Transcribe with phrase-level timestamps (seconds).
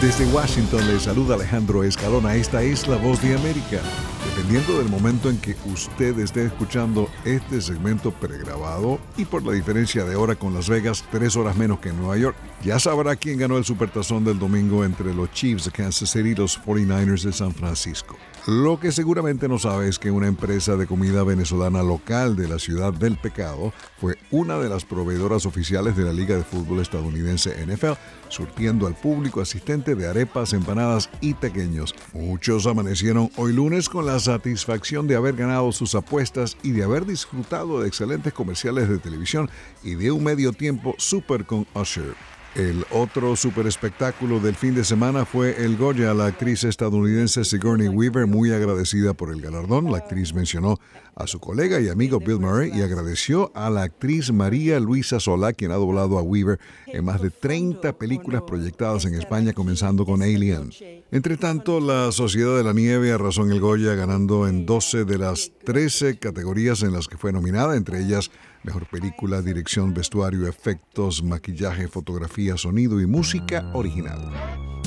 [0.00, 2.34] Desde Washington le saluda Alejandro Escalona.
[2.34, 3.80] Esta es la voz de América.
[4.36, 10.04] Dependiendo del momento en que usted esté escuchando este segmento pregrabado y por la diferencia
[10.04, 13.38] de hora con Las Vegas, tres horas menos que en Nueva York, ya sabrá quién
[13.38, 17.32] ganó el Supertazón del domingo entre los Chiefs de Kansas City y los 49ers de
[17.32, 18.18] San Francisco.
[18.46, 22.60] Lo que seguramente no sabe es que una empresa de comida venezolana local de la
[22.60, 27.56] ciudad del pecado fue una de las proveedoras oficiales de la Liga de Fútbol estadounidense
[27.66, 27.94] NFL,
[28.28, 31.92] surtiendo al público asistente de arepas, empanadas y pequeños.
[32.12, 37.06] Muchos amanecieron hoy lunes con la satisfacción de haber ganado sus apuestas y de haber
[37.06, 39.48] disfrutado de excelentes comerciales de televisión
[39.82, 42.35] y de un medio tiempo súper con Usher.
[42.56, 46.14] El otro super espectáculo del fin de semana fue el Goya.
[46.14, 50.80] La actriz estadounidense Sigourney Weaver, muy agradecida por el galardón, la actriz mencionó
[51.16, 55.52] a su colega y amigo Bill Murray y agradeció a la actriz María Luisa Sola,
[55.52, 60.22] quien ha doblado a Weaver en más de 30 películas proyectadas en España, comenzando con
[60.22, 60.70] Alien.
[61.10, 65.18] Entre tanto, la Sociedad de la Nieve arrasó en el Goya, ganando en 12 de
[65.18, 68.30] las 13 categorías en las que fue nominada, entre ellas
[68.66, 74.18] Mejor película, dirección, vestuario, efectos, maquillaje, fotografía, sonido y música original.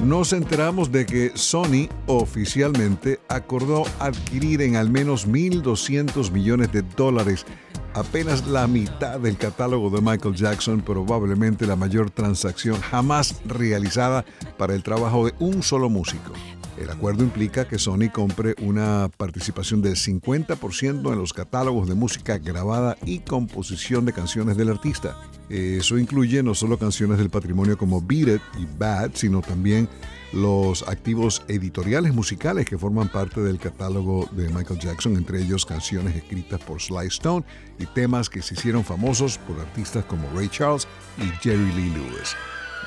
[0.03, 7.45] Nos enteramos de que Sony oficialmente acordó adquirir en al menos 1.200 millones de dólares
[7.93, 14.25] apenas la mitad del catálogo de Michael Jackson, probablemente la mayor transacción jamás realizada
[14.57, 16.33] para el trabajo de un solo músico.
[16.77, 22.37] El acuerdo implica que Sony compre una participación del 50% en los catálogos de música
[22.37, 25.17] grabada y composición de canciones del artista.
[25.49, 29.89] Eso incluye no solo canciones del patrimonio como Beat y Bad, sino también
[30.31, 36.15] los activos editoriales musicales que forman parte del catálogo de Michael Jackson, entre ellos canciones
[36.15, 37.45] escritas por Sly Stone
[37.79, 42.35] y temas que se hicieron famosos por artistas como Ray Charles y Jerry Lee Lewis.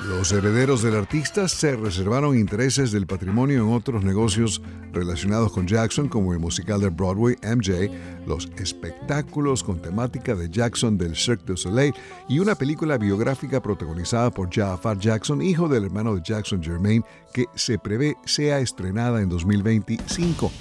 [0.07, 6.09] Los herederos del artista se reservaron intereses del patrimonio en otros negocios relacionados con Jackson,
[6.09, 7.89] como el musical de Broadway MJ,
[8.27, 11.93] los espectáculos con temática de Jackson del Cirque du Soleil
[12.27, 17.03] y una película biográfica protagonizada por Jafar Jackson, hijo del hermano de Jackson Germain,
[17.33, 20.51] que se prevé sea estrenada en 2025.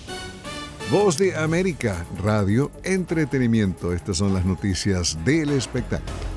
[0.93, 3.93] Voz de América, radio, entretenimiento.
[3.93, 6.32] Estas son las noticias del espectáculo.